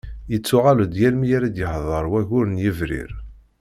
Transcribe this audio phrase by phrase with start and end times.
[0.31, 3.11] Yettuɣal-d yal mi ara d-yeḥḍer waggur n yebrir.